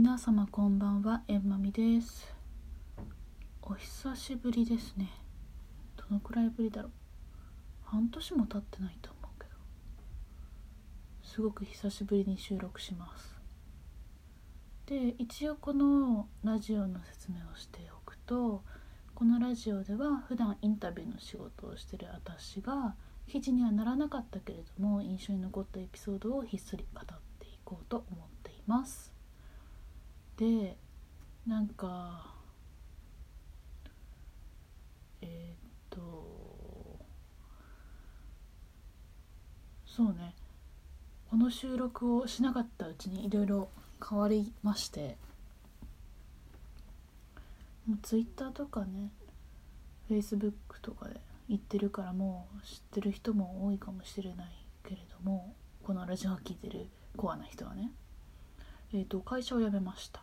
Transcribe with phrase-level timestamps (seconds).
[0.00, 2.32] 皆様こんばんはえんまみです。
[3.62, 5.10] お久しぶりですね。
[5.96, 6.90] どのくらいぶりだろう。
[7.82, 9.50] 半年も経ってないと思うけど。
[11.24, 13.40] すごく久しぶりに収録します。
[14.86, 18.62] で一応このラジオの説明をしておくと
[19.16, 22.94] このラジオでは普段インタビューの仕事をしてる私が
[23.26, 27.04] 記事にはならなかったけれども印象に残ったエピソードをひっそり語っ
[27.40, 29.17] ていこうと思っています。
[30.38, 30.76] で
[31.48, 32.32] なんか
[35.20, 36.98] えー、っと
[39.84, 40.32] そうね。
[41.28, 43.68] この収録をしなかったうちにいろいろ
[44.08, 45.16] 変わりまして。
[47.88, 49.10] もうツイッターとかね
[50.06, 54.46] フェイスブックとかで言ってるからもう知ってる人も多いかもしれない
[54.84, 56.86] けれどもこのラジオを聴いてる
[57.16, 57.90] コアな人はね。
[58.92, 60.22] えーと、会社を辞めました。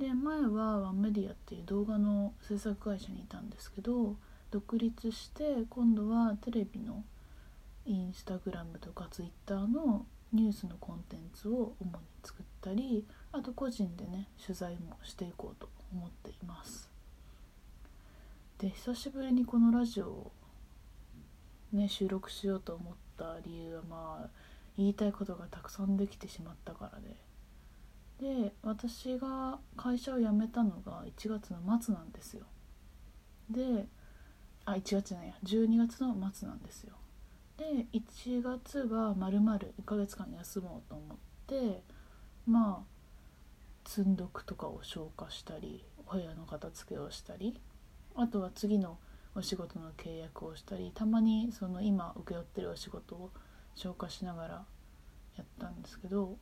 [0.00, 4.16] で前はワンメディアっていう動画の制作会社にいたんですけど
[4.50, 7.04] 独立して今度はテレビの
[7.84, 16.88] インスタグラムとかツイッターのニュースのコンテンツを主に作ったりあと個人でね取材もしていこうと思っています。
[18.56, 20.32] で久しぶりにこのラジオを
[21.74, 24.28] ね収録しようと思った理由はまあ
[24.78, 27.14] 言いたいことがたくさんできてしまったからで。
[28.20, 32.44] で私が会社を辞めたのが1月の末なんですよ。
[33.48, 33.86] で
[34.66, 36.94] あ1月じゃないや12月の末なんですよ。
[37.56, 41.82] で1月はまるまる1ヶ月間休もうと思って
[42.46, 47.58] まあ積んどくとかを消化したりお部屋の片付けをしたり
[48.14, 48.98] あとは次の
[49.34, 53.30] お仕事の契約をしたりたまにその今請け負ってるお仕事を
[53.74, 54.64] 消化しながら
[55.36, 56.36] やったんですけど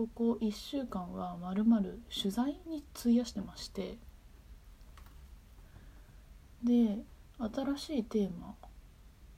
[0.00, 3.98] ここ1週間はまるまる取材に費やしてまして
[6.64, 6.96] で
[7.38, 8.54] 新しいテーマ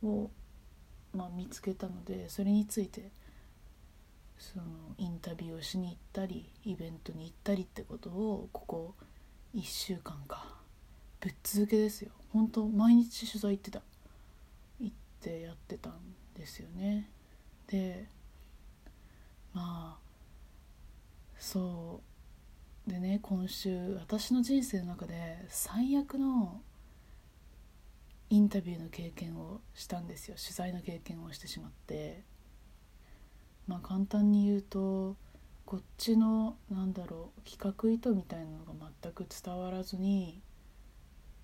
[0.08, 0.30] を、
[1.12, 3.08] まあ、見つけたのでそれについて
[4.38, 4.64] その
[4.98, 8.94] インタビューをしに行ったりイベントに行ったりってことをここ
[9.56, 10.46] 1週間か
[11.20, 12.12] ぶっ続けですよ。
[12.32, 13.82] 本当毎日取材行ってた。
[14.78, 15.94] 行ってやってたん
[16.36, 17.08] ですよね。
[17.66, 18.06] で
[19.52, 20.01] まあ
[21.42, 22.00] そ
[22.86, 22.90] う。
[22.90, 26.62] でね今週私の人生の中で最悪の
[28.30, 30.36] インタビューの経験をしたんですよ。
[30.36, 32.22] 取材の経験をしてしまって。
[33.66, 35.16] まあ簡単に言うと
[35.66, 40.40] こっちのなんだろう企画意図みたいなのが全く伝わらずに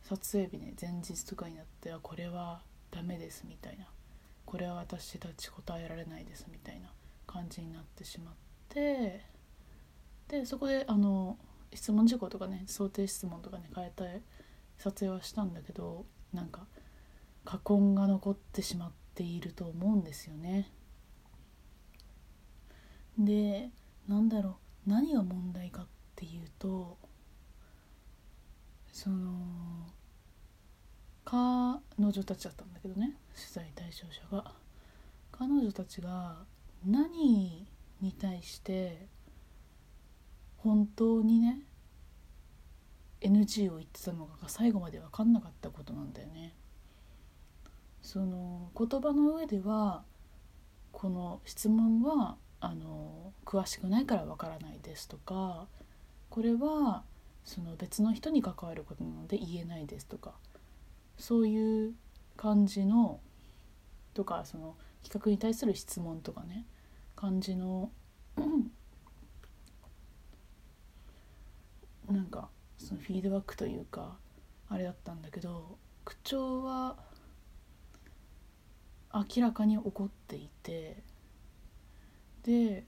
[0.03, 3.89] 撮影日ね前日とかになってあこれはダメですみたいな。
[4.47, 6.93] これは私たち答えられないですみたいな
[7.27, 8.35] 感じになってしまっ
[8.69, 9.38] て。
[10.29, 11.37] でそこであの
[11.75, 14.23] 質問事項とかね想定質問とかね変えて
[14.79, 16.67] 撮影はしたんだけどなんか
[17.45, 20.71] 過根が残ってしまっていると思うんですよね。
[23.19, 23.71] で
[24.07, 26.97] なんだろう何が問題かっていうと
[28.93, 29.33] その
[31.25, 34.53] 彼女たちだったんだけどね取材対象者が
[35.33, 36.37] 彼女たちが
[36.87, 37.67] 何
[38.01, 39.09] に対して
[40.59, 41.61] 本当にね
[43.21, 46.55] NG を言ってたのかが最後まで分かんなかったことなんだよね。
[48.03, 50.05] その言葉の上では
[50.93, 55.67] この質問はあの詳しくないからわからないですとか
[56.31, 57.05] これは
[57.45, 60.33] その別の人に関わることなので言えないですとか
[61.19, 61.95] そういう
[62.37, 63.21] 感じの
[64.15, 66.65] とかその企画に対する質問とかね
[67.15, 67.91] 感じの
[72.11, 72.49] なんか
[72.79, 74.17] そのフィードバックというか
[74.69, 76.97] あれだったんだけど口調は
[79.15, 81.03] 明らかに怒っていて
[82.45, 82.85] で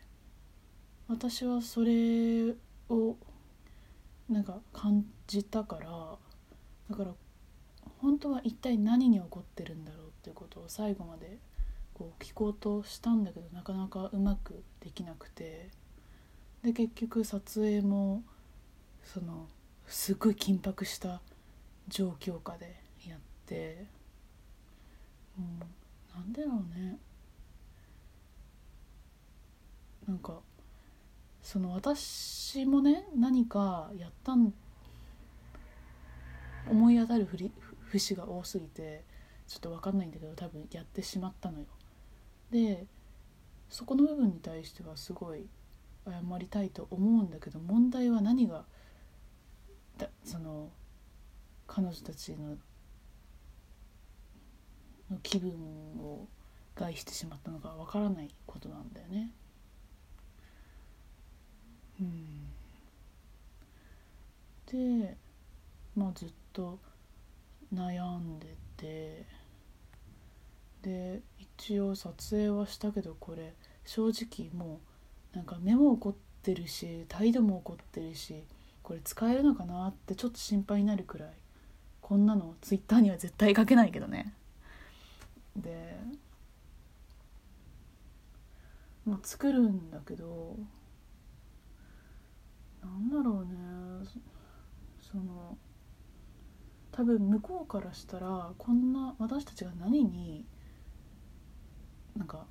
[1.08, 2.54] 私はそれ
[2.88, 3.16] を
[4.28, 6.16] なんか感じたから
[6.88, 7.12] だから
[7.98, 11.38] 本当は一体何に怒ってるんだろうっていうことを最後まで
[11.94, 15.68] こう聞こうとしたんだけどなかなかうまくできなくて
[16.62, 18.22] で結局撮影も
[19.04, 19.48] その
[19.86, 21.20] すごい緊迫した
[21.88, 22.76] 状況下で
[23.08, 23.86] やって
[25.36, 25.46] も
[26.14, 26.98] うなんでだろうね
[30.06, 30.40] なんか
[31.42, 34.52] その私もね何かやったん
[36.68, 37.50] 思い当たるふり
[37.86, 39.04] 節が多すぎて
[39.48, 41.66] ちょっと分かんないんだけど多分やってしまったのよ。
[42.50, 42.86] で
[43.68, 45.46] そこの部分に対してはすごい
[46.06, 48.64] 謝りたいと思うんだけど問題は何が
[50.00, 50.70] だその
[51.66, 52.56] 彼女たちの
[55.10, 55.50] の気分
[56.00, 56.26] を
[56.74, 59.30] 害してしまったのかわからないことなんだよね。
[62.00, 62.46] うん
[64.66, 65.16] で
[65.96, 66.78] まあずっと
[67.74, 69.26] 悩んでて
[70.82, 73.54] で一応撮影はしたけどこれ
[73.84, 74.80] 正直も
[75.34, 78.44] うなんか目も怒ってるし態度も怒ってるし
[78.82, 81.28] これ使えるのかなってちょっと心配になるくらい
[82.00, 84.34] こんなのツイッターには絶対書けないけどね。
[85.56, 85.98] で
[89.06, 90.56] まあ作るんだけど
[92.82, 93.50] なんだろうね。
[95.00, 95.56] その
[96.92, 100.44] 多分向こうからしたらこんな私たちが何に
[102.16, 102.46] なんか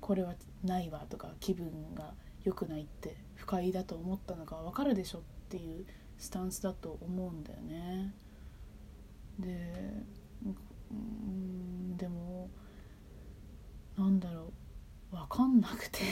[0.00, 0.34] これは
[0.64, 2.14] ないわとか気分が
[2.44, 5.86] 良くないって不快だと思ったのか分かるでしょっていう
[6.18, 8.14] スタンスだと思うんだよね。
[9.38, 10.04] で
[10.90, 12.50] うんでも
[13.96, 14.52] なんだろ
[15.12, 15.16] う。
[15.16, 16.00] 分かんなくて。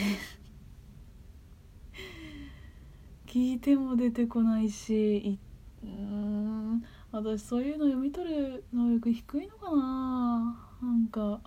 [3.25, 5.39] 聞いても出てこないし
[5.83, 10.69] うん私そういうの読み取る能力低いのかな。
[10.81, 11.41] なんかっ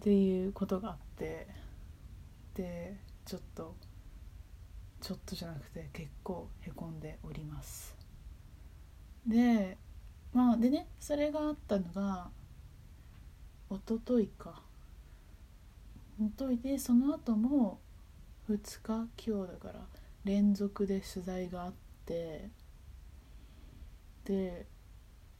[0.00, 1.63] ていうことがあって。
[2.54, 3.74] でちょっと
[5.00, 7.96] ちょっとじゃなくて結構へこんでおります。
[9.26, 9.76] で
[10.32, 12.30] まあでねそれがあったのが
[13.70, 14.62] 一昨日か。
[16.18, 17.80] 一昨日でその後も
[18.48, 19.80] 2日今日だから
[20.24, 21.72] 連続で取材があっ
[22.06, 22.48] て
[24.24, 24.66] で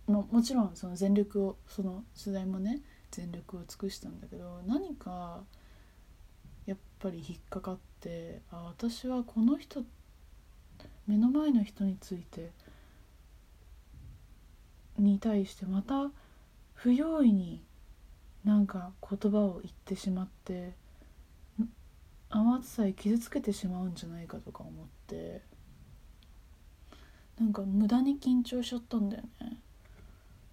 [0.06, 2.80] ももちろんその全力をその取材もね
[3.10, 5.44] 全力を尽くしたんだけど何か
[7.04, 9.84] ぱり引っかかってあ私はこの人
[11.06, 12.50] 目の前の人について
[14.98, 16.10] に対してまた
[16.72, 17.62] 不用意に
[18.42, 20.72] なんか言葉を言ってしまって
[22.30, 25.42] 天津さえ傷つけてしまうんじゃないかとか思って
[27.38, 29.58] なんか無駄に緊張しちゃったんだよね。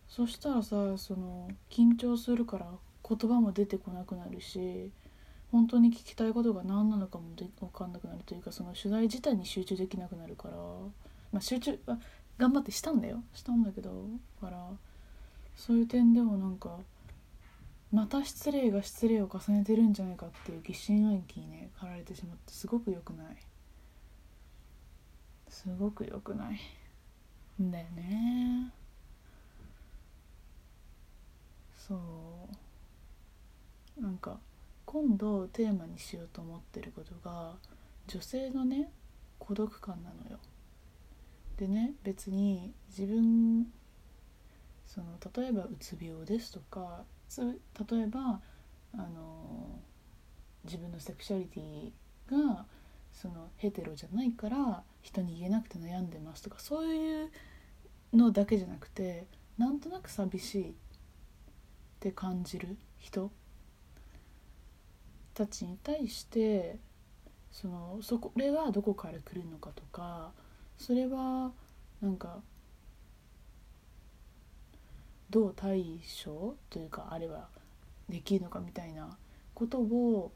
[0.09, 2.67] そしたらさその緊張するから
[3.07, 4.91] 言葉も出てこなくなるし
[5.51, 10.55] 本当に聞きたいことが何なのかもで分かんなくなるというかその取材自体に集中できなくなるから、
[11.31, 11.97] まあ、集中あ
[12.37, 13.23] 頑張ってしたんだよ。
[13.33, 14.05] したんだけど
[14.39, 14.69] から
[15.55, 16.79] そういう点でもなんか
[17.91, 23.27] また失礼が失礼を重ねてるんじゃないかっていう疑心暗鬼にね駆られてしまってすごく良くない。
[25.49, 26.59] すごく良くない。
[27.61, 28.71] んだよね。
[31.77, 31.95] そ
[33.97, 34.01] う。
[34.01, 34.39] なんか
[34.91, 37.53] 今度テーマにしようと思ってることが
[38.07, 38.91] 女性のね
[39.39, 40.37] 孤独感なのよ。
[41.55, 43.71] でね別に自分
[44.85, 47.05] その例えばうつ病ですとか
[47.37, 48.41] 例えば
[48.93, 49.79] あの
[50.65, 51.91] 自分のセクシャリティ
[52.29, 52.65] が
[53.13, 57.31] そのヘテロじゃないから人に言えなくて悩んでますとかそういう
[58.11, 59.25] のだけじゃなくて
[59.57, 60.73] なんとなく寂しいっ
[62.01, 63.31] て感じる人
[65.33, 66.77] たちに対して
[67.51, 70.31] そのそこれはどこから来るのかとか
[70.77, 71.51] それは
[72.01, 72.39] なんか
[75.29, 77.47] どう対処というかあれは
[78.09, 79.17] できるのかみたいな
[79.53, 80.31] ことを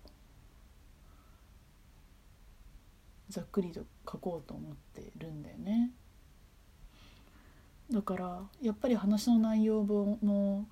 [3.29, 5.91] ざっくりと書こうと思ってるんだよね。
[7.91, 10.67] だからやっぱり話の内容も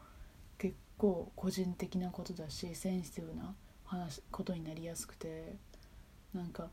[0.57, 3.53] 結構個人的なことだしセンシティブな
[3.93, 5.55] 話ことになりやすくて
[6.33, 6.69] なんか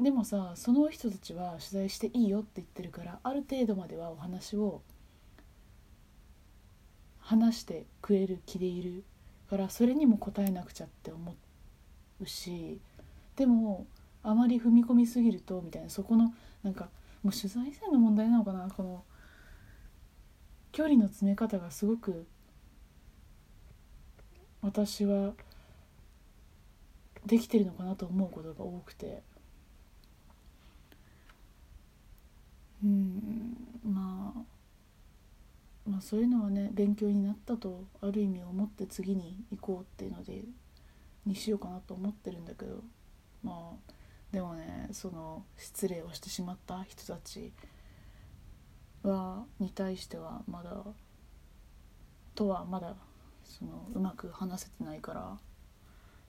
[0.00, 4.82] でもさその人たちは取材していいよって言ってるからある程度まではお話を
[7.20, 9.04] 話してくれる気でいる
[9.48, 11.34] からそれにも答えなくちゃって思
[12.20, 12.80] うし
[13.36, 13.86] でも
[14.22, 16.88] あまり踏み込みすぎるとみたいなそこのなんか
[17.22, 19.04] もう取材線の問題なのかなこの
[20.72, 22.26] 距離の詰め方がすごく
[24.64, 25.34] 私は
[27.26, 29.22] できてるのかなと思うことが多くて。
[32.82, 34.40] うんまあ
[35.88, 40.42] まあ、そういうのはね勉強になったとある意味思って次に行こうっていうので
[41.24, 42.82] にしようかなと思ってるんだけど。
[43.42, 43.92] まあ
[44.32, 47.52] でもねその失礼をしてしまった人たち
[49.04, 50.82] はに対してはまだ
[52.34, 52.96] とはまだ
[53.44, 55.38] そのうまく話せてないから。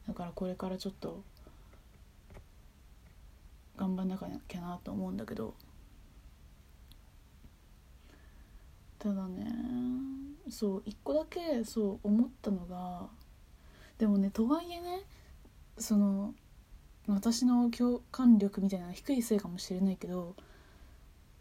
[0.08, 1.24] だからこれからちょっと
[3.78, 4.18] 頑張んな
[4.48, 5.54] きゃなと思うんだけど。
[9.00, 9.46] ただね
[10.50, 13.08] そう一個だけそう思ったのが
[14.00, 15.02] でもねとはいえね
[15.78, 16.34] その
[17.08, 20.36] 私の共感力みたいな低いせいかもしれないけど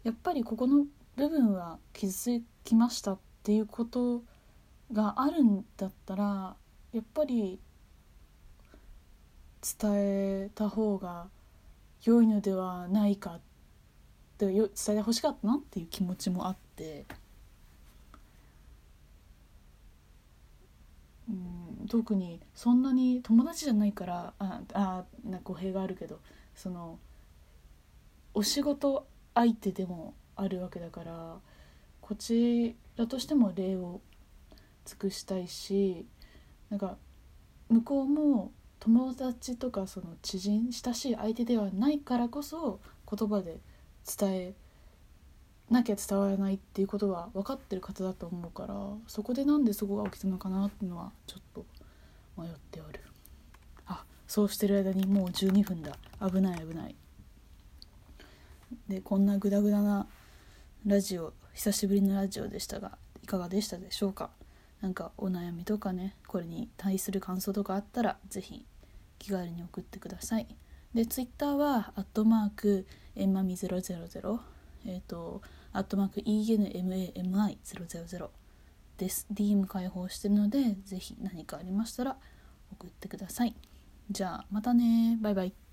[0.03, 4.21] やっぱりここの部分は傷つきましたっていうこと
[4.91, 6.55] があるんだったら
[6.93, 7.59] やっぱり
[9.61, 11.27] 伝えた方が
[12.03, 13.39] 良いのではないかっ
[14.37, 17.05] て伝えてほしかったなっていう気持ちもあって。
[21.27, 26.19] うん特にそんなに友達じゃないからああな語弊があるけど
[26.55, 26.99] その
[28.35, 31.37] お仕事相手でもあるわけだから
[32.01, 34.01] こちらとしても礼を
[34.85, 36.05] 尽くしたいし
[36.69, 36.97] なんか
[37.69, 43.59] 向こうも友達とかその知人親しい相手ではないからこそ言葉で
[44.17, 44.53] 伝え
[45.69, 48.75] なきゃ伝わらないっていうことは分かってる方だと思うから
[49.07, 51.65] そこでなんでそこが起きたのかなっていうのはちょっと
[52.37, 52.99] 迷っておる。
[53.87, 55.97] あそうしてる間にもう12分だ。
[56.21, 56.95] 危ない危ない。
[58.87, 60.05] でこんなグダグダな
[60.85, 64.29] ラジオ久しぶりのラジオでしたがいかがでしたでしょうか？
[64.81, 68.65] 何かお悩みとかねこれに対する感想とかあったら是非
[69.19, 70.47] 気軽に送ってください。
[70.93, 74.39] でツイッターはアットマークエマミ000
[74.85, 75.41] えっ、ー、と
[75.73, 78.29] アットマーク ENMAMI000
[78.97, 79.27] です。
[79.33, 82.17] DM 開放してるので是非何かありましたら
[82.71, 83.55] 送ってください。
[84.09, 85.17] じゃあまたね。
[85.21, 85.64] バイバイ。